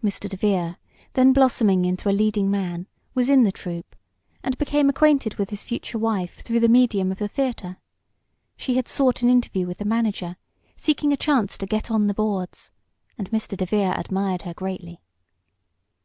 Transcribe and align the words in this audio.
Mr. 0.00 0.28
DeVere, 0.28 0.76
then 1.14 1.32
blossoming 1.32 1.84
into 1.84 2.08
a 2.08 2.12
leading 2.14 2.48
man, 2.48 2.86
was 3.16 3.28
in 3.28 3.42
the 3.42 3.50
troupe, 3.50 3.96
and 4.44 4.56
became 4.58 4.88
acquainted 4.88 5.34
with 5.34 5.50
his 5.50 5.64
future 5.64 5.98
wife 5.98 6.36
through 6.38 6.60
the 6.60 6.68
medium 6.68 7.10
of 7.10 7.18
the 7.18 7.26
theater. 7.26 7.76
She 8.56 8.74
had 8.76 8.86
sought 8.86 9.22
an 9.22 9.28
interview 9.28 9.66
with 9.66 9.78
the 9.78 9.84
manager, 9.84 10.36
seeking 10.76 11.12
a 11.12 11.16
chance 11.16 11.58
to 11.58 11.66
"get 11.66 11.90
on 11.90 12.06
the 12.06 12.14
boards," 12.14 12.74
and 13.18 13.28
Mr. 13.32 13.56
DeVere 13.56 13.94
admired 13.98 14.42
her 14.42 14.54
greatly. 14.54 15.00